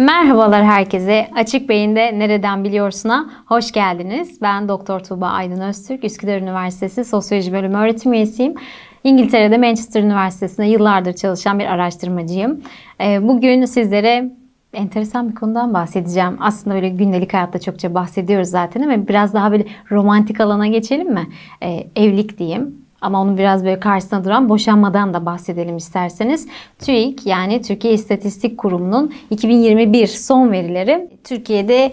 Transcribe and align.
Merhabalar 0.00 0.64
herkese. 0.64 1.28
Açık 1.36 1.68
Beyin'de 1.68 2.18
Nereden 2.18 2.64
Biliyorsun'a 2.64 3.30
hoş 3.46 3.72
geldiniz. 3.72 4.42
Ben 4.42 4.68
Doktor 4.68 5.00
Tuğba 5.00 5.26
Aydın 5.26 5.60
Öztürk, 5.60 6.04
Üsküdar 6.04 6.38
Üniversitesi 6.38 7.04
Sosyoloji 7.04 7.52
Bölümü 7.52 7.76
öğretim 7.76 8.12
üyesiyim. 8.12 8.54
İngiltere'de 9.04 9.58
Manchester 9.58 10.02
Üniversitesi'nde 10.02 10.66
yıllardır 10.66 11.12
çalışan 11.12 11.58
bir 11.58 11.64
araştırmacıyım. 11.64 12.60
Ee, 13.00 13.28
bugün 13.28 13.64
sizlere 13.64 14.30
enteresan 14.74 15.28
bir 15.28 15.34
konudan 15.34 15.74
bahsedeceğim. 15.74 16.36
Aslında 16.40 16.76
böyle 16.76 16.88
gündelik 16.88 17.34
hayatta 17.34 17.60
çokça 17.60 17.94
bahsediyoruz 17.94 18.48
zaten 18.48 18.82
ama 18.82 19.08
biraz 19.08 19.34
daha 19.34 19.52
böyle 19.52 19.64
romantik 19.90 20.40
alana 20.40 20.66
geçelim 20.66 21.12
mi? 21.12 21.26
Ee, 21.62 21.86
evlilik 21.96 22.38
diyeyim. 22.38 22.74
Ama 23.00 23.20
onun 23.20 23.38
biraz 23.38 23.64
böyle 23.64 23.80
karşısına 23.80 24.24
duran 24.24 24.48
boşanmadan 24.48 25.14
da 25.14 25.26
bahsedelim 25.26 25.76
isterseniz. 25.76 26.48
TÜİK 26.78 27.26
yani 27.26 27.62
Türkiye 27.62 27.94
İstatistik 27.94 28.58
Kurumu'nun 28.58 29.12
2021 29.30 30.06
son 30.06 30.52
verileri 30.52 31.10
Türkiye'de 31.24 31.92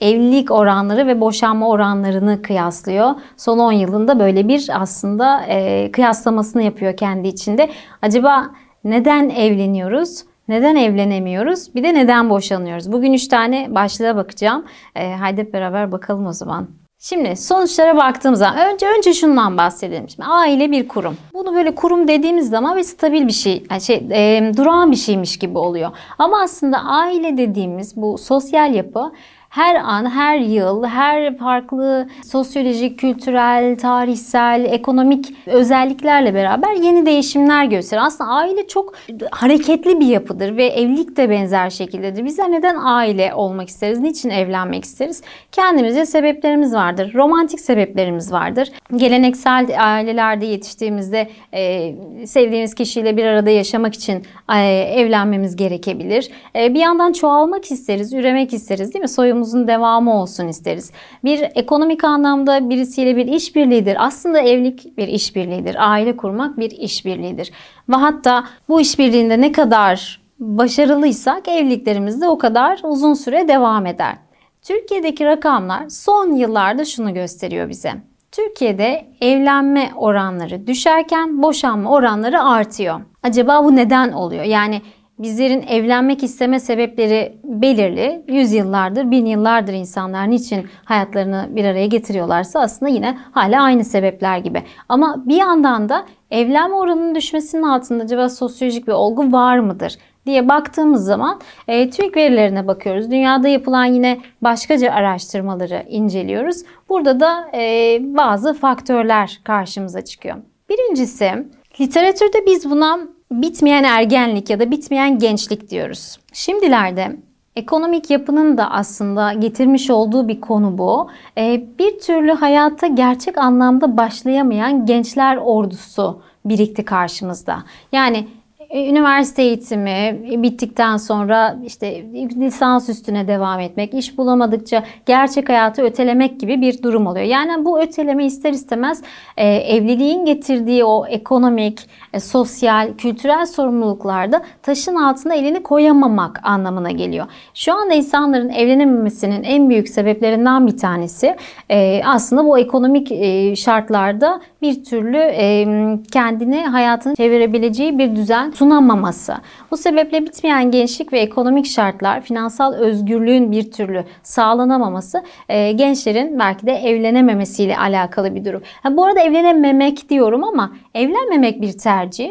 evlilik 0.00 0.50
oranları 0.50 1.06
ve 1.06 1.20
boşanma 1.20 1.68
oranlarını 1.68 2.42
kıyaslıyor. 2.42 3.10
Son 3.36 3.58
10 3.58 3.72
yılında 3.72 4.18
böyle 4.18 4.48
bir 4.48 4.68
aslında 4.72 5.42
e, 5.48 5.90
kıyaslamasını 5.92 6.62
yapıyor 6.62 6.96
kendi 6.96 7.28
içinde. 7.28 7.70
Acaba 8.02 8.50
neden 8.84 9.28
evleniyoruz? 9.28 10.24
Neden 10.48 10.76
evlenemiyoruz? 10.76 11.74
Bir 11.74 11.82
de 11.82 11.94
neden 11.94 12.30
boşanıyoruz? 12.30 12.92
Bugün 12.92 13.12
3 13.12 13.28
tane 13.28 13.74
başlığa 13.74 14.16
bakacağım. 14.16 14.64
E, 14.96 15.12
haydi 15.12 15.52
beraber 15.52 15.92
bakalım 15.92 16.26
o 16.26 16.32
zaman. 16.32 16.68
Şimdi 17.00 17.36
sonuçlara 17.36 17.96
baktığımızda 17.96 18.54
önce 18.70 18.86
önce 18.98 19.14
şundan 19.14 19.58
bahsedelim. 19.58 20.08
Şimdi 20.08 20.28
aile 20.28 20.70
bir 20.70 20.88
kurum. 20.88 21.16
Bunu 21.34 21.54
böyle 21.54 21.74
kurum 21.74 22.08
dediğimiz 22.08 22.50
zaman 22.50 22.76
bir 22.76 22.82
stabil 22.82 23.26
bir 23.26 23.32
şey, 23.32 23.66
şey 23.80 24.06
e, 24.10 24.52
durağan 24.56 24.90
bir 24.90 24.96
şeymiş 24.96 25.38
gibi 25.38 25.58
oluyor. 25.58 25.90
Ama 26.18 26.42
aslında 26.42 26.78
aile 26.78 27.36
dediğimiz 27.36 27.96
bu 27.96 28.18
sosyal 28.18 28.74
yapı 28.74 29.12
her 29.48 29.74
an, 29.74 30.10
her 30.10 30.38
yıl, 30.38 30.84
her 30.84 31.36
farklı 31.38 32.08
sosyolojik, 32.24 32.98
kültürel, 32.98 33.78
tarihsel, 33.78 34.64
ekonomik 34.64 35.34
özelliklerle 35.46 36.34
beraber 36.34 36.72
yeni 36.72 37.06
değişimler 37.06 37.64
gösterir. 37.64 38.02
Aslında 38.04 38.30
aile 38.30 38.66
çok 38.68 38.94
hareketli 39.30 40.00
bir 40.00 40.06
yapıdır 40.06 40.56
ve 40.56 40.66
evlilik 40.66 41.16
de 41.16 41.30
benzer 41.30 41.70
şekildedir. 41.70 42.24
Bizler 42.24 42.50
neden 42.50 42.76
aile 42.76 43.34
olmak 43.34 43.68
isteriz? 43.68 43.98
Niçin 43.98 44.30
evlenmek 44.30 44.84
isteriz? 44.84 45.22
Kendimizce 45.52 46.06
sebeplerimiz 46.06 46.74
vardır. 46.74 47.14
Romantik 47.14 47.60
sebeplerimiz 47.60 48.32
vardır. 48.32 48.70
Geleneksel 48.96 49.66
ailelerde 49.78 50.46
yetiştiğimizde 50.46 51.28
e, 51.52 51.94
sevdiğimiz 52.26 52.74
kişiyle 52.74 53.16
bir 53.16 53.24
arada 53.24 53.50
yaşamak 53.50 53.94
için 53.94 54.22
e, 54.54 54.58
evlenmemiz 54.96 55.56
gerekebilir. 55.56 56.30
E, 56.56 56.74
bir 56.74 56.80
yandan 56.80 57.12
çoğalmak 57.12 57.70
isteriz, 57.70 58.12
üremek 58.12 58.52
isteriz 58.52 58.94
değil 58.94 59.02
mi? 59.02 59.08
Soyum 59.08 59.37
hayatımızın 59.38 59.66
devamı 59.66 60.20
olsun 60.20 60.48
isteriz. 60.48 60.92
Bir 61.24 61.42
ekonomik 61.54 62.04
anlamda 62.04 62.70
birisiyle 62.70 63.16
bir 63.16 63.26
işbirliğidir. 63.26 63.96
Aslında 63.98 64.40
evlilik 64.40 64.96
bir 64.98 65.08
işbirliğidir. 65.08 65.76
Aile 65.78 66.16
kurmak 66.16 66.58
bir 66.58 66.70
işbirliğidir. 66.70 67.52
Ve 67.88 67.96
hatta 67.96 68.44
bu 68.68 68.80
işbirliğinde 68.80 69.40
ne 69.40 69.52
kadar 69.52 70.20
başarılıysak 70.38 71.48
evliliklerimiz 71.48 72.20
de 72.20 72.28
o 72.28 72.38
kadar 72.38 72.80
uzun 72.84 73.14
süre 73.14 73.48
devam 73.48 73.86
eder. 73.86 74.16
Türkiye'deki 74.62 75.24
rakamlar 75.24 75.88
son 75.88 76.32
yıllarda 76.32 76.84
şunu 76.84 77.14
gösteriyor 77.14 77.68
bize. 77.68 77.92
Türkiye'de 78.32 79.06
evlenme 79.20 79.90
oranları 79.96 80.66
düşerken 80.66 81.42
boşanma 81.42 81.90
oranları 81.90 82.42
artıyor. 82.42 83.00
Acaba 83.22 83.64
bu 83.64 83.76
neden 83.76 84.12
oluyor? 84.12 84.44
Yani 84.44 84.82
Bizlerin 85.18 85.62
evlenmek 85.62 86.22
isteme 86.22 86.60
sebepleri 86.60 87.38
belirli. 87.44 88.22
Yüzyıllardır, 88.28 89.10
bin 89.10 89.26
yıllardır 89.26 89.72
insanlar 89.72 90.30
niçin 90.30 90.66
hayatlarını 90.84 91.48
bir 91.50 91.64
araya 91.64 91.86
getiriyorlarsa 91.86 92.60
aslında 92.60 92.92
yine 92.92 93.18
hala 93.32 93.62
aynı 93.62 93.84
sebepler 93.84 94.38
gibi. 94.38 94.62
Ama 94.88 95.22
bir 95.26 95.36
yandan 95.36 95.88
da 95.88 96.06
evlenme 96.30 96.76
oranının 96.76 97.14
düşmesinin 97.14 97.62
altında 97.62 98.04
acaba 98.04 98.28
sosyolojik 98.28 98.88
bir 98.88 98.92
olgu 98.92 99.32
var 99.32 99.58
mıdır? 99.58 99.98
diye 100.26 100.48
baktığımız 100.48 101.04
zaman 101.04 101.40
e, 101.68 101.90
TÜİK 101.90 102.16
verilerine 102.16 102.66
bakıyoruz. 102.66 103.10
Dünyada 103.10 103.48
yapılan 103.48 103.84
yine 103.84 104.18
başkaca 104.42 104.92
araştırmaları 104.92 105.84
inceliyoruz. 105.88 106.62
Burada 106.88 107.20
da 107.20 107.50
e, 107.54 107.98
bazı 108.00 108.54
faktörler 108.54 109.40
karşımıza 109.44 110.04
çıkıyor. 110.04 110.36
Birincisi 110.70 111.46
literatürde 111.80 112.46
biz 112.46 112.70
buna 112.70 112.98
bitmeyen 113.30 113.84
ergenlik 113.84 114.50
ya 114.50 114.60
da 114.60 114.70
bitmeyen 114.70 115.18
gençlik 115.18 115.70
diyoruz. 115.70 116.18
Şimdilerde 116.32 117.16
ekonomik 117.56 118.10
yapının 118.10 118.58
da 118.58 118.70
aslında 118.70 119.32
getirmiş 119.32 119.90
olduğu 119.90 120.28
bir 120.28 120.40
konu 120.40 120.78
bu. 120.78 121.10
Ee, 121.38 121.64
bir 121.78 121.98
türlü 121.98 122.32
hayata 122.32 122.86
gerçek 122.86 123.38
anlamda 123.38 123.96
başlayamayan 123.96 124.86
gençler 124.86 125.36
ordusu 125.36 126.22
birikti 126.44 126.84
karşımızda. 126.84 127.64
Yani 127.92 128.16
e, 128.18 128.28
üniversite 128.74 129.42
eğitimi 129.42 130.20
bittikten 130.42 130.96
sonra 130.96 131.58
işte 131.64 132.04
lisans 132.36 132.88
üstüne 132.88 133.28
devam 133.28 133.60
etmek, 133.60 133.94
iş 133.94 134.18
bulamadıkça 134.18 134.84
gerçek 135.06 135.48
hayatı 135.48 135.82
ötelemek 135.82 136.40
gibi 136.40 136.60
bir 136.60 136.82
durum 136.82 137.06
oluyor. 137.06 137.26
Yani 137.26 137.64
bu 137.64 137.80
öteleme 137.80 138.26
ister 138.26 138.52
istemez 138.52 139.02
e, 139.36 139.46
evliliğin 139.46 140.24
getirdiği 140.24 140.84
o 140.84 141.06
ekonomik, 141.06 141.80
e, 142.12 142.20
sosyal, 142.20 142.96
kültürel 142.98 143.46
sorumluluklarda 143.46 144.42
taşın 144.62 144.94
altına 144.94 145.34
elini 145.34 145.62
koyamamak 145.62 146.40
anlamına 146.42 146.90
geliyor. 146.90 147.26
Şu 147.54 147.74
anda 147.74 147.94
insanların 147.94 148.48
evlenememesinin 148.48 149.42
en 149.42 149.70
büyük 149.70 149.88
sebeplerinden 149.88 150.66
bir 150.66 150.76
tanesi 150.76 151.36
e, 151.70 152.00
aslında 152.04 152.44
bu 152.44 152.58
ekonomik 152.58 153.12
e, 153.12 153.56
şartlarda 153.56 154.40
bir 154.62 154.84
türlü 154.84 155.18
e, 155.18 155.66
kendini 156.12 156.66
hayatını 156.66 157.16
çevirebileceği 157.16 157.98
bir 157.98 158.16
düzen 158.16 158.52
sunamaması. 158.58 159.34
Bu 159.70 159.76
sebeple 159.76 160.22
bitmeyen 160.22 160.70
gençlik 160.70 161.12
ve 161.12 161.20
ekonomik 161.20 161.66
şartlar, 161.66 162.20
finansal 162.20 162.72
özgürlüğün 162.72 163.52
bir 163.52 163.70
türlü 163.70 164.04
sağlanamaması 164.22 165.22
e, 165.48 165.72
gençlerin 165.72 166.38
belki 166.38 166.66
de 166.66 166.72
evlenememesiyle 166.72 167.78
alakalı 167.78 168.34
bir 168.34 168.44
durum. 168.44 168.62
Ha, 168.82 168.96
bu 168.96 169.04
arada 169.04 169.20
evlenememek 169.20 170.10
diyorum 170.10 170.44
ama 170.44 170.72
evlenmemek 170.94 171.62
bir 171.62 171.72
tercih. 171.72 172.30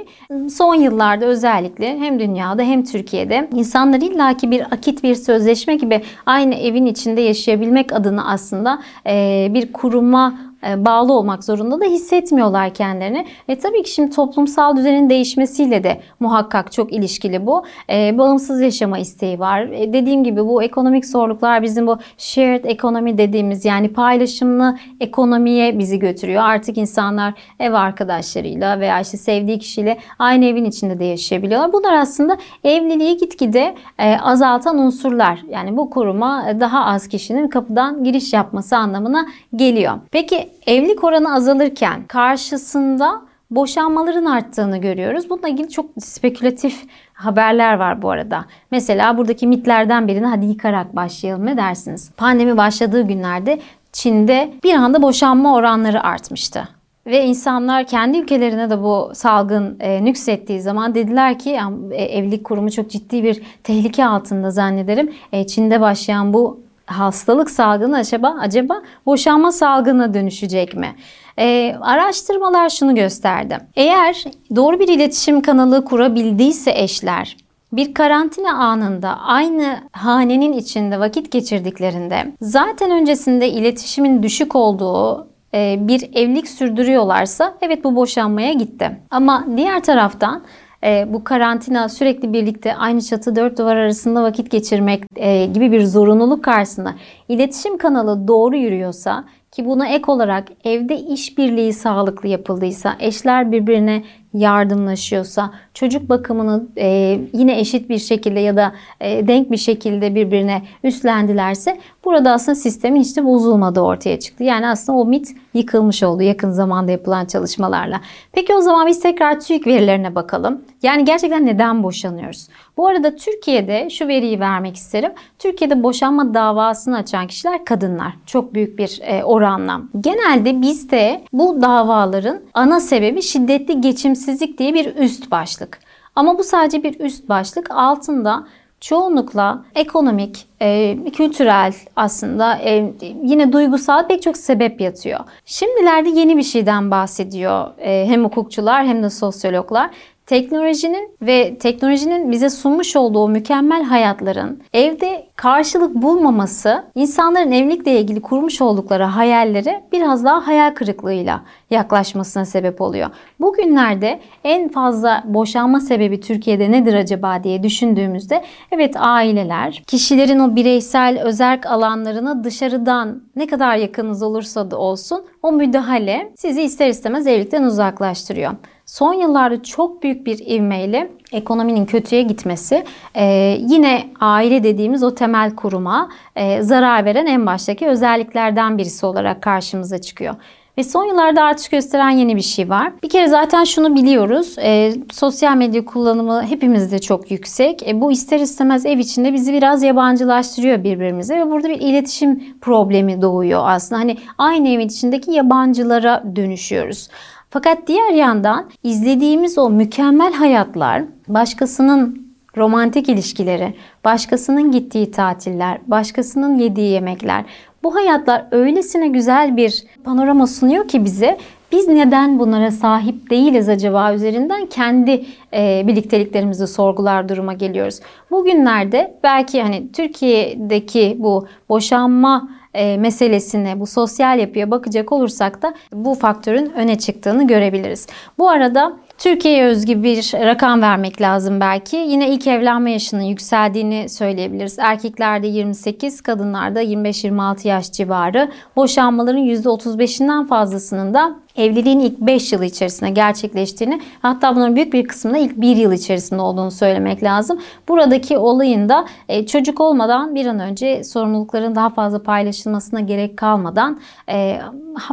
Son 0.49 0.75
yıllarda 0.75 1.25
özellikle 1.25 1.99
hem 1.99 2.19
dünyada 2.19 2.63
hem 2.63 2.83
Türkiye'de 2.83 3.49
insanlar 3.53 4.01
illaki 4.01 4.51
bir 4.51 4.61
akit 4.61 5.03
bir 5.03 5.15
sözleşme 5.15 5.75
gibi 5.75 6.01
aynı 6.25 6.55
evin 6.55 6.85
içinde 6.85 7.21
yaşayabilmek 7.21 7.93
adına 7.93 8.27
aslında 8.27 8.79
e, 9.07 9.47
bir 9.53 9.73
kuruma 9.73 10.46
bağlı 10.63 11.13
olmak 11.13 11.43
zorunda 11.43 11.81
da 11.81 11.85
hissetmiyorlar 11.85 12.73
kendilerini. 12.73 13.25
E 13.47 13.59
tabii 13.59 13.83
ki 13.83 13.91
şimdi 13.91 14.15
toplumsal 14.15 14.77
düzenin 14.77 15.09
değişmesiyle 15.09 15.83
de 15.83 16.01
muhakkak 16.19 16.71
çok 16.71 16.93
ilişkili 16.93 17.45
bu. 17.45 17.63
E, 17.89 18.17
bağımsız 18.17 18.61
yaşama 18.61 18.99
isteği 18.99 19.39
var. 19.39 19.61
E, 19.61 19.93
dediğim 19.93 20.23
gibi 20.23 20.45
bu 20.45 20.63
ekonomik 20.63 21.05
zorluklar 21.05 21.61
bizim 21.63 21.87
bu 21.87 21.97
shared 22.17 22.65
ekonomi 22.65 23.17
dediğimiz 23.17 23.65
yani 23.65 23.93
paylaşımlı 23.93 24.77
ekonomiye 24.99 25.79
bizi 25.79 25.99
götürüyor. 25.99 26.43
Artık 26.43 26.77
insanlar 26.77 27.33
ev 27.59 27.73
arkadaşlarıyla 27.73 28.79
veya 28.79 29.01
işte 29.01 29.17
sevdiği 29.17 29.59
kişiyle 29.59 29.97
aynı 30.19 30.45
evin 30.45 30.65
içinde 30.65 30.99
de 30.99 31.05
yaşayabiliyorlar. 31.05 31.73
Bunlar 31.73 31.93
aslında 31.93 32.37
evliliği 32.63 33.17
gitgide 33.17 33.75
e, 33.99 34.17
azaltan 34.17 34.77
unsurlar. 34.77 35.39
Yani 35.49 35.77
bu 35.77 35.89
kuruma 35.89 36.45
daha 36.59 36.85
az 36.85 37.07
kişinin 37.07 37.47
kapıdan 37.47 38.03
giriş 38.03 38.33
yapması 38.33 38.77
anlamına 38.77 39.25
geliyor. 39.55 39.93
Peki 40.11 40.46
evlilik 40.67 41.03
oranı 41.03 41.33
azalırken 41.33 42.03
karşısında 42.07 43.21
boşanmaların 43.51 44.25
arttığını 44.25 44.77
görüyoruz. 44.77 45.29
Bununla 45.29 45.47
ilgili 45.47 45.69
çok 45.69 45.85
spekülatif 45.99 46.83
haberler 47.13 47.73
var 47.73 48.01
bu 48.01 48.09
arada. 48.09 48.45
Mesela 48.71 49.17
buradaki 49.17 49.47
mitlerden 49.47 50.07
birini 50.07 50.25
hadi 50.25 50.45
yıkarak 50.45 50.95
başlayalım 50.95 51.45
ne 51.45 51.57
dersiniz? 51.57 52.11
Pandemi 52.17 52.57
başladığı 52.57 53.01
günlerde 53.01 53.59
Çin'de 53.91 54.53
bir 54.63 54.73
anda 54.73 55.01
boşanma 55.01 55.55
oranları 55.55 56.03
artmıştı. 56.03 56.69
Ve 57.05 57.25
insanlar 57.25 57.87
kendi 57.87 58.17
ülkelerine 58.17 58.69
de 58.69 58.83
bu 58.83 59.11
salgın 59.13 59.77
e, 59.79 60.05
nüksettiği 60.05 60.61
zaman 60.61 60.95
dediler 60.95 61.39
ki 61.39 61.49
yani, 61.49 61.95
e, 61.95 62.03
evlilik 62.03 62.43
kurumu 62.43 62.71
çok 62.71 62.89
ciddi 62.89 63.23
bir 63.23 63.41
tehlike 63.63 64.05
altında 64.05 64.51
zannederim. 64.51 65.13
E, 65.31 65.47
Çin'de 65.47 65.81
başlayan 65.81 66.33
bu 66.33 66.66
hastalık 66.87 67.49
salgını 67.49 67.97
acaba 67.97 68.35
acaba 68.39 68.81
boşanma 69.05 69.51
salgına 69.51 70.13
dönüşecek 70.13 70.75
mi? 70.75 70.95
Ee, 71.39 71.75
araştırmalar 71.81 72.69
şunu 72.69 72.95
gösterdi. 72.95 73.57
Eğer 73.75 74.23
doğru 74.55 74.79
bir 74.79 74.87
iletişim 74.87 75.41
kanalı 75.41 75.85
kurabildiyse 75.85 76.71
eşler 76.75 77.37
bir 77.73 77.93
karantina 77.93 78.53
anında 78.53 79.19
aynı 79.19 79.77
hanenin 79.91 80.53
içinde 80.53 80.99
vakit 80.99 81.31
geçirdiklerinde 81.31 82.33
zaten 82.41 82.91
öncesinde 82.91 83.49
iletişimin 83.49 84.23
düşük 84.23 84.55
olduğu 84.55 85.27
e, 85.53 85.77
bir 85.79 86.09
evlilik 86.13 86.47
sürdürüyorlarsa 86.47 87.53
evet 87.61 87.83
bu 87.83 87.95
boşanmaya 87.95 88.53
gitti. 88.53 88.99
Ama 89.11 89.45
diğer 89.57 89.83
taraftan 89.83 90.43
e, 90.83 91.13
bu 91.13 91.23
karantina 91.23 91.89
sürekli 91.89 92.33
birlikte 92.33 92.75
aynı 92.75 93.01
çatı 93.01 93.35
dört 93.35 93.57
duvar 93.57 93.75
arasında 93.75 94.23
vakit 94.23 94.51
geçirmek 94.51 95.03
e, 95.15 95.45
gibi 95.45 95.71
bir 95.71 95.83
zorunluluk 95.83 96.43
karşısında 96.43 96.95
iletişim 97.29 97.77
kanalı 97.77 98.27
doğru 98.27 98.55
yürüyorsa 98.55 99.25
ki 99.51 99.65
buna 99.65 99.87
ek 99.87 100.03
olarak 100.07 100.47
evde 100.63 100.99
işbirliği 100.99 101.73
sağlıklı 101.73 102.29
yapıldıysa, 102.29 102.95
eşler 102.99 103.51
birbirine 103.51 104.03
yardımlaşıyorsa, 104.33 105.51
çocuk 105.73 106.09
bakımını 106.09 106.67
e, 106.77 107.19
yine 107.33 107.59
eşit 107.59 107.89
bir 107.89 107.97
şekilde 107.97 108.39
ya 108.39 108.57
da 108.57 108.73
e, 109.01 109.27
denk 109.27 109.51
bir 109.51 109.57
şekilde 109.57 110.15
birbirine 110.15 110.61
üstlendilerse 110.83 111.79
burada 112.05 112.31
aslında 112.31 112.55
sistemin 112.55 113.01
hiç 113.01 113.17
de 113.17 113.25
bozulmadığı 113.25 113.81
ortaya 113.81 114.19
çıktı. 114.19 114.43
Yani 114.43 114.67
aslında 114.67 114.97
o 114.99 115.05
mit 115.05 115.27
yıkılmış 115.53 116.03
oldu 116.03 116.23
yakın 116.23 116.51
zamanda 116.51 116.91
yapılan 116.91 117.25
çalışmalarla. 117.25 118.01
Peki 118.31 118.55
o 118.55 118.61
zaman 118.61 118.87
biz 118.87 118.99
tekrar 118.99 119.39
TÜİK 119.39 119.67
verilerine 119.67 120.15
bakalım. 120.15 120.61
Yani 120.83 121.05
gerçekten 121.05 121.45
neden 121.45 121.83
boşanıyoruz? 121.83 122.47
Bu 122.77 122.87
arada 122.87 123.15
Türkiye'de 123.15 123.89
şu 123.89 124.07
veriyi 124.07 124.39
vermek 124.39 124.75
isterim. 124.75 125.11
Türkiye'de 125.39 125.83
boşanma 125.83 126.33
davasını 126.33 126.97
açan 126.97 127.27
kişiler 127.27 127.65
kadınlar. 127.65 128.13
Çok 128.25 128.53
büyük 128.53 128.79
bir 128.79 128.99
e, 129.03 129.23
oranla. 129.23 129.81
Genelde 130.01 130.61
bizde 130.61 131.23
bu 131.33 131.61
davaların 131.61 132.39
ana 132.53 132.79
sebebi 132.79 133.21
şiddetli 133.21 133.81
geçimsizlik 133.81 134.57
diye 134.57 134.73
bir 134.73 134.95
üst 134.95 135.31
başlık. 135.31 135.79
Ama 136.15 136.37
bu 136.37 136.43
sadece 136.43 136.83
bir 136.83 136.99
üst 136.99 137.29
başlık. 137.29 137.71
Altında 137.71 138.47
çoğunlukla 138.81 139.65
ekonomik, 139.75 140.45
e, 140.61 140.97
kültürel 141.13 141.73
aslında 141.95 142.55
e, 142.55 142.93
yine 143.23 143.53
duygusal 143.53 144.07
pek 144.07 144.21
çok 144.21 144.37
sebep 144.37 144.81
yatıyor. 144.81 145.19
Şimdilerde 145.45 146.09
yeni 146.09 146.37
bir 146.37 146.43
şeyden 146.43 146.91
bahsediyor 146.91 147.67
e, 147.77 148.05
hem 148.07 148.23
hukukçular 148.23 148.85
hem 148.85 149.03
de 149.03 149.09
sosyologlar 149.09 149.89
teknolojinin 150.27 151.17
ve 151.21 151.57
teknolojinin 151.57 152.31
bize 152.31 152.49
sunmuş 152.49 152.95
olduğu 152.95 153.27
mükemmel 153.27 153.83
hayatların 153.83 154.61
evde 154.73 155.27
karşılık 155.35 155.95
bulmaması 155.95 156.83
insanların 156.95 157.51
evlilikle 157.51 157.99
ilgili 157.99 158.21
kurmuş 158.21 158.61
oldukları 158.61 159.03
hayalleri 159.03 159.83
biraz 159.91 160.23
daha 160.23 160.47
hayal 160.47 160.73
kırıklığıyla 160.73 161.41
yaklaşmasına 161.69 162.45
sebep 162.45 162.81
oluyor. 162.81 163.09
Bugünlerde 163.39 164.19
en 164.43 164.69
fazla 164.69 165.23
boşanma 165.25 165.79
sebebi 165.79 166.21
Türkiye'de 166.21 166.71
nedir 166.71 166.93
acaba 166.93 167.43
diye 167.43 167.63
düşündüğümüzde 167.63 168.43
evet 168.71 168.95
aileler 168.97 169.83
kişilerin 169.87 170.39
o 170.39 170.55
bireysel 170.55 171.21
özerk 171.23 171.65
alanlarına 171.65 172.43
dışarıdan 172.43 173.23
ne 173.35 173.47
kadar 173.47 173.75
yakınız 173.75 174.23
olursa 174.23 174.71
da 174.71 174.77
olsun 174.77 175.25
o 175.43 175.51
müdahale 175.51 176.31
sizi 176.35 176.61
ister 176.61 176.87
istemez 176.87 177.27
evlilikten 177.27 177.63
uzaklaştırıyor. 177.63 178.51
Son 178.87 179.13
yıllarda 179.13 179.63
çok 179.63 180.03
büyük 180.03 180.25
bir 180.25 180.39
ivmeyle 180.47 181.11
ekonominin 181.31 181.85
kötüye 181.85 182.21
gitmesi 182.21 182.83
e, 183.15 183.25
yine 183.59 184.09
aile 184.19 184.63
dediğimiz 184.63 185.03
o 185.03 185.15
temel 185.15 185.55
kuruma 185.55 186.09
e, 186.35 186.61
zarar 186.61 187.05
veren 187.05 187.25
en 187.25 187.45
baştaki 187.45 187.87
özelliklerden 187.87 188.77
birisi 188.77 189.05
olarak 189.05 189.41
karşımıza 189.41 189.97
çıkıyor. 190.01 190.35
Ve 190.77 190.83
son 190.83 191.05
yıllarda 191.05 191.43
artış 191.43 191.69
gösteren 191.69 192.09
yeni 192.09 192.35
bir 192.35 192.41
şey 192.41 192.69
var. 192.69 192.93
Bir 193.03 193.09
kere 193.09 193.27
zaten 193.27 193.63
şunu 193.63 193.95
biliyoruz. 193.95 194.55
E, 194.59 194.93
sosyal 195.11 195.57
medya 195.57 195.85
kullanımı 195.85 196.43
hepimizde 196.43 196.99
çok 196.99 197.31
yüksek. 197.31 197.87
E, 197.87 198.01
bu 198.01 198.11
ister 198.11 198.39
istemez 198.39 198.85
ev 198.85 198.97
içinde 198.97 199.33
bizi 199.33 199.53
biraz 199.53 199.83
yabancılaştırıyor 199.83 200.83
birbirimize 200.83 201.37
ve 201.37 201.51
burada 201.51 201.69
bir 201.69 201.81
iletişim 201.81 202.59
problemi 202.61 203.21
doğuyor 203.21 203.61
aslında. 203.63 204.01
Hani 204.01 204.17
aynı 204.37 204.69
evin 204.69 204.87
içindeki 204.87 205.31
yabancılara 205.31 206.23
dönüşüyoruz. 206.35 207.09
Fakat 207.49 207.87
diğer 207.87 208.11
yandan 208.11 208.69
izlediğimiz 208.83 209.57
o 209.57 209.69
mükemmel 209.69 210.33
hayatlar, 210.33 211.03
başkasının 211.27 212.27
romantik 212.57 213.09
ilişkileri, 213.09 213.73
başkasının 214.05 214.71
gittiği 214.71 215.11
tatiller, 215.11 215.79
başkasının 215.87 216.57
yediği 216.57 216.91
yemekler. 216.91 217.45
Bu 217.83 217.95
hayatlar 217.95 218.45
öylesine 218.51 219.07
güzel 219.07 219.57
bir 219.57 219.83
panorama 220.03 220.47
sunuyor 220.47 220.87
ki 220.87 221.05
bize 221.05 221.37
biz 221.71 221.87
neden 221.87 222.39
bunlara 222.39 222.71
sahip 222.71 223.29
değiliz 223.29 223.69
acaba 223.69 224.13
üzerinden 224.13 224.65
kendi 224.65 225.25
e, 225.53 225.83
birlikteliklerimizi 225.87 226.67
sorgular 226.67 227.29
duruma 227.29 227.53
geliyoruz. 227.53 227.99
Bugünlerde 228.31 229.19
belki 229.23 229.61
hani 229.61 229.91
Türkiye'deki 229.91 231.15
bu 231.19 231.47
boşanma 231.69 232.49
e, 232.73 232.97
meselesine, 232.97 233.79
bu 233.79 233.87
sosyal 233.87 234.39
yapıya 234.39 234.71
bakacak 234.71 235.11
olursak 235.11 235.61
da 235.61 235.73
bu 235.93 236.13
faktörün 236.13 236.71
öne 236.71 236.97
çıktığını 236.97 237.47
görebiliriz. 237.47 238.07
Bu 238.37 238.49
arada 238.49 238.97
Türkiye'ye 239.17 239.65
özgü 239.65 240.03
bir 240.03 240.31
rakam 240.33 240.81
vermek 240.81 241.21
lazım 241.21 241.59
belki. 241.59 241.95
Yine 241.95 242.29
ilk 242.29 242.47
evlenme 242.47 242.91
yaşının 242.91 243.21
yükseldiğini 243.21 244.09
söyleyebiliriz. 244.09 244.79
Erkeklerde 244.79 245.47
28, 245.47 246.21
kadınlarda 246.21 246.83
25-26 246.83 247.67
yaş 247.67 247.91
civarı. 247.91 248.51
Boşanmaların 248.75 249.41
%35'inden 249.41 250.47
fazlasının 250.47 251.13
da 251.13 251.35
evliliğin 251.57 251.99
ilk 251.99 252.19
5 252.19 252.53
yılı 252.53 252.65
içerisinde 252.65 253.09
gerçekleştiğini 253.09 254.01
hatta 254.21 254.55
bunların 254.55 254.75
büyük 254.75 254.93
bir 254.93 255.03
kısmında 255.03 255.37
ilk 255.37 255.61
1 255.61 255.75
yıl 255.75 255.91
içerisinde 255.91 256.41
olduğunu 256.41 256.71
söylemek 256.71 257.23
lazım. 257.23 257.59
Buradaki 257.87 258.37
olayın 258.37 258.89
da 258.89 259.05
e, 259.29 259.45
çocuk 259.45 259.81
olmadan 259.81 260.35
bir 260.35 260.45
an 260.45 260.59
önce 260.59 261.03
sorumlulukların 261.03 261.75
daha 261.75 261.89
fazla 261.89 262.23
paylaşılmasına 262.23 262.99
gerek 262.99 263.37
kalmadan 263.37 263.99
e, 264.29 264.59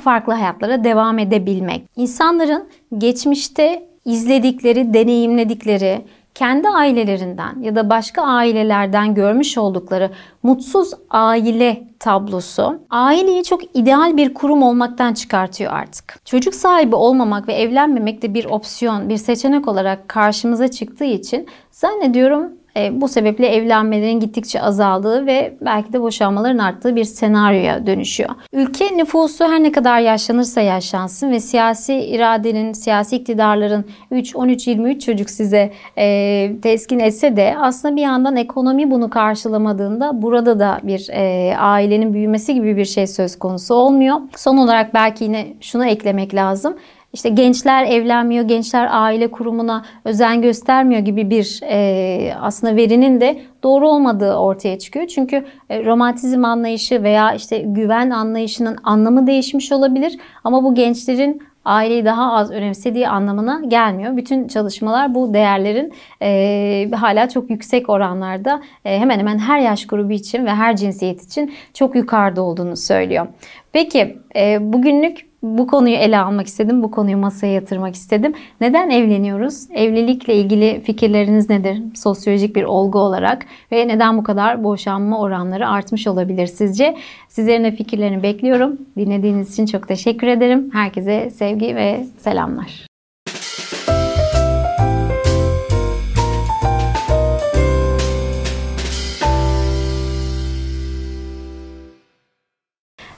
farklı 0.03 0.33
hayatlara 0.33 0.85
devam 0.85 1.19
edebilmek. 1.19 1.83
İnsanların 1.97 2.69
geçmişte 2.99 3.83
izledikleri, 4.05 4.95
deneyimledikleri, 4.95 6.05
kendi 6.35 6.69
ailelerinden 6.69 7.61
ya 7.61 7.77
da 7.77 7.91
başka 7.91 8.23
ailelerden 8.23 9.15
görmüş 9.15 9.59
oldukları 9.59 10.11
mutsuz 10.43 10.91
aile 11.11 11.89
tablosu 11.99 12.79
aileyi 12.91 13.45
çok 13.45 13.77
ideal 13.77 14.17
bir 14.17 14.35
kurum 14.35 14.63
olmaktan 14.63 15.15
çıkartıyor 15.15 15.73
artık. 15.73 16.21
Çocuk 16.25 16.55
sahibi 16.55 16.97
olmamak 16.97 17.49
ve 17.49 17.53
evlenmemek 17.53 18.23
de 18.23 18.35
bir 18.35 18.45
opsiyon, 18.45 19.09
bir 19.09 19.17
seçenek 19.17 19.69
olarak 19.69 20.09
karşımıza 20.09 20.69
çıktığı 20.69 21.05
için 21.05 21.47
zannediyorum 21.71 22.53
bu 22.93 23.09
sebeple 23.09 23.47
evlenmelerin 23.47 24.21
gittikçe 24.21 24.63
azaldığı 24.63 25.27
ve 25.27 25.55
belki 25.61 25.93
de 25.93 26.01
boşanmaların 26.01 26.59
arttığı 26.59 26.97
bir 26.97 27.05
senaryoya 27.05 27.87
dönüşüyor. 27.87 28.31
Ülke 28.53 28.97
nüfusu 28.97 29.45
her 29.45 29.63
ne 29.63 29.73
kadar 29.73 30.01
yaşlanırsa 30.01 30.61
yaşlansın 30.61 31.31
ve 31.31 31.41
siyasi 31.41 31.95
iradenin, 31.95 32.73
siyasi 32.73 33.17
iktidarların 33.17 33.85
3, 34.11 34.37
13, 34.37 34.67
23 34.67 35.05
çocuk 35.05 35.31
size 35.31 35.73
e, 35.99 36.51
teskin 36.63 36.99
etse 36.99 37.37
de 37.37 37.57
aslında 37.61 37.97
bir 37.97 38.03
yandan 38.03 38.37
ekonomi 38.37 38.91
bunu 38.91 39.11
karşılamadığında 39.11 40.23
burada 40.23 40.59
da 40.59 40.81
bir 40.83 41.09
e, 41.13 41.57
ailenin 41.59 42.15
büyümesi 42.15 42.55
gibi 42.55 42.77
bir 42.77 42.85
şey 42.85 43.07
söz 43.07 43.39
konusu 43.39 43.75
olmuyor. 43.75 44.17
Son 44.37 44.57
olarak 44.57 44.95
belki 44.95 45.25
yine 45.25 45.47
şunu 45.61 45.87
eklemek 45.87 46.35
lazım. 46.35 46.77
İşte 47.15 47.29
gençler 47.29 47.85
evlenmiyor, 47.85 48.45
gençler 48.45 48.89
aile 48.91 49.31
kurumuna 49.31 49.85
özen 50.05 50.43
göstermiyor 50.43 51.01
gibi 51.01 51.31
bir 51.31 51.61
e, 51.63 52.35
aslında 52.41 52.77
verinin 52.77 53.21
de 53.21 53.41
doğru 53.63 53.89
olmadığı 53.89 54.35
ortaya 54.35 54.79
çıkıyor. 54.79 55.07
Çünkü 55.07 55.45
e, 55.71 55.85
romantizm 55.85 56.45
anlayışı 56.45 57.03
veya 57.03 57.35
işte 57.35 57.59
güven 57.59 58.11
anlayışının 58.11 58.77
anlamı 58.85 59.27
değişmiş 59.27 59.73
olabilir 59.73 60.19
ama 60.45 60.65
bu 60.65 60.75
gençlerin 60.75 61.43
aileyi 61.65 62.05
daha 62.05 62.33
az 62.33 62.51
önemsediği 62.51 63.09
anlamına 63.09 63.63
gelmiyor. 63.69 64.17
Bütün 64.17 64.49
çalışmalar 64.49 65.15
bu 65.15 65.35
değerlerin 65.35 65.93
e, 66.23 66.91
hala 66.95 67.29
çok 67.29 67.51
yüksek 67.51 67.89
oranlarda 67.89 68.63
e, 68.85 68.99
hemen 68.99 69.19
hemen 69.19 69.39
her 69.39 69.61
yaş 69.61 69.87
grubu 69.87 70.13
için 70.13 70.47
ve 70.47 70.51
her 70.51 70.77
cinsiyet 70.77 71.23
için 71.23 71.55
çok 71.75 71.97
yukarıda 71.97 72.43
olduğunu 72.43 72.77
söylüyor. 72.77 73.27
Peki 73.73 74.19
e, 74.37 74.73
bugünlük 74.73 75.34
bu 75.45 75.67
konuyu 75.67 75.95
ele 75.95 76.19
almak 76.19 76.47
istedim. 76.47 76.83
Bu 76.83 76.91
konuyu 76.91 77.17
masaya 77.17 77.53
yatırmak 77.53 77.95
istedim. 77.95 78.35
Neden 78.61 78.91
evleniyoruz? 78.91 79.71
Evlilikle 79.71 80.35
ilgili 80.35 80.81
fikirleriniz 80.81 81.51
nedir? 81.51 81.83
Sosyolojik 81.95 82.57
bir 82.57 82.65
olgu 82.65 82.99
olarak 82.99 83.47
ve 83.73 83.89
neden 83.89 84.19
bu 84.19 84.25
kadar 84.25 84.65
boşanma 84.65 85.21
oranları 85.21 85.69
artmış 85.69 86.07
olabilir 86.07 86.47
sizce? 86.47 86.97
Sizlerin 87.29 87.65
de 87.65 87.73
fikirlerini 87.73 88.23
bekliyorum. 88.23 88.79
Dinlediğiniz 88.97 89.53
için 89.53 89.67
çok 89.67 89.89
teşekkür 89.89 90.27
ederim. 90.27 90.71
Herkese 90.73 91.31
sevgi 91.31 91.77
ve 91.77 92.05
selamlar. 92.19 92.94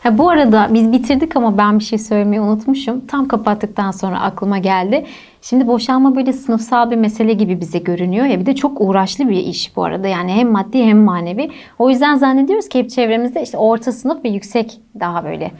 Ha, 0.06 0.18
bu 0.18 0.30
arada 0.30 0.68
biz 0.70 0.92
bitirdik 0.92 1.36
ama 1.36 1.58
ben 1.58 1.78
bir 1.78 1.84
şey 1.84 1.98
söylemeyi 1.98 2.40
unutmuşum. 2.40 3.06
Tam 3.06 3.28
kapattıktan 3.28 3.90
sonra 3.90 4.20
aklıma 4.20 4.58
geldi. 4.58 5.06
Şimdi 5.42 5.66
boşanma 5.66 6.16
böyle 6.16 6.32
sınıfsal 6.32 6.90
bir 6.90 6.96
mesele 6.96 7.32
gibi 7.32 7.60
bize 7.60 7.78
görünüyor 7.78 8.26
ya 8.26 8.40
bir 8.40 8.46
de 8.46 8.54
çok 8.54 8.80
uğraşlı 8.80 9.28
bir 9.28 9.36
iş 9.36 9.76
bu 9.76 9.84
arada 9.84 10.08
yani 10.08 10.32
hem 10.32 10.50
maddi 10.50 10.84
hem 10.84 10.98
manevi. 10.98 11.50
O 11.78 11.90
yüzden 11.90 12.16
zannediyoruz 12.16 12.68
ki 12.68 12.78
hep 12.78 12.90
çevremizde 12.90 13.42
işte 13.42 13.58
orta 13.58 13.92
sınıf 13.92 14.24
ve 14.24 14.28
yüksek 14.28 14.80
daha 15.00 15.24
böyle 15.24 15.50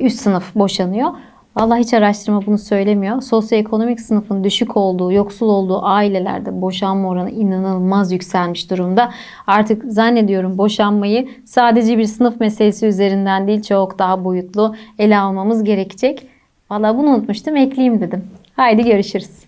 üst 0.00 0.20
sınıf 0.20 0.54
boşanıyor. 0.54 1.10
Vallahi 1.58 1.80
hiç 1.80 1.94
araştırma 1.94 2.46
bunu 2.46 2.58
söylemiyor. 2.58 3.22
Sosyoekonomik 3.22 4.00
sınıfın 4.00 4.44
düşük 4.44 4.76
olduğu, 4.76 5.12
yoksul 5.12 5.48
olduğu 5.48 5.84
ailelerde 5.84 6.60
boşanma 6.60 7.08
oranı 7.08 7.30
inanılmaz 7.30 8.12
yükselmiş 8.12 8.70
durumda. 8.70 9.10
Artık 9.46 9.84
zannediyorum 9.84 10.58
boşanmayı 10.58 11.28
sadece 11.44 11.98
bir 11.98 12.04
sınıf 12.04 12.40
meselesi 12.40 12.86
üzerinden 12.86 13.46
değil 13.46 13.62
çok 13.62 13.98
daha 13.98 14.24
boyutlu 14.24 14.74
ele 14.98 15.18
almamız 15.18 15.64
gerekecek. 15.64 16.26
Vallahi 16.70 16.98
bunu 16.98 17.08
unutmuştum 17.08 17.56
ekleyeyim 17.56 18.00
dedim. 18.00 18.24
Haydi 18.56 18.84
görüşürüz. 18.84 19.38